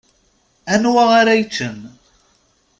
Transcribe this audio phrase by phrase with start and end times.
[0.73, 1.77] Anwa ara yeččen?